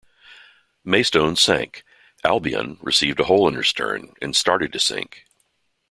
[0.83, 1.83] "Maystone" sank,
[2.23, 5.25] "Albion" received a hole in her stern and started to sink.